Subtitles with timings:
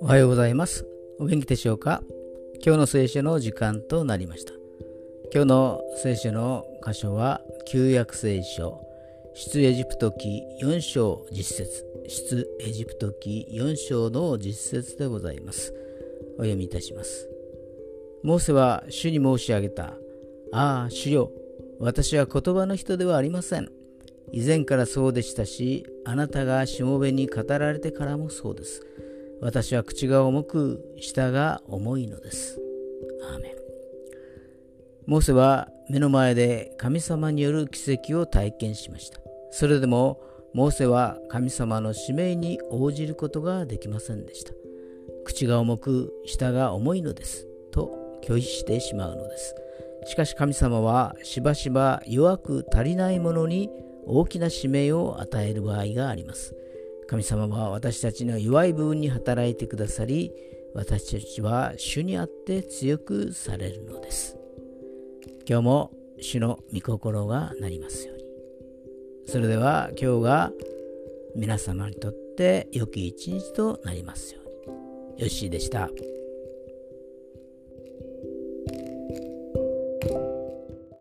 [0.00, 0.84] おはようございます。
[1.20, 2.02] お元気でしょうか？
[2.64, 4.52] 今日の聖書の時間となりました。
[5.32, 8.80] 今日の聖書の箇所は旧約聖書
[9.34, 15.72] 出エジプト記4章実節出エジプト記4章の実節でございます。
[16.38, 17.30] お読みいたします。
[18.24, 19.96] モーセは主に申し上げた。
[20.52, 21.30] ああ、主よ、
[21.78, 23.70] 私は言葉の人ではありません。
[24.32, 28.82] 以前からそうでしたし、あなたがしもべに語られてからもそうです。
[29.40, 32.60] 私は口が重く、舌が重いのです。
[33.30, 33.52] アーメン。
[35.06, 39.20] モーセは目の前で神様による奇跡を体験しました。
[39.50, 40.20] それでも、
[40.52, 44.52] モーセは神様の使命に応じることができませんでした。
[45.24, 47.46] 口が重く、舌が重いのです。
[47.70, 49.54] と拒否してしまうのです。
[50.06, 53.70] しかし神様はしばしば弱く足りないものに
[54.06, 56.54] 大きな使命を与える場合があります。
[57.06, 60.32] 神様は私たちの弱い部分に働いてくださり
[60.74, 64.36] 私たちは主にあって強くされるのです
[65.48, 68.24] 今日も主の御心がなりますように
[69.26, 70.52] それでは今日が
[71.36, 75.88] 皆様にとって良き一日となりますようによしでした。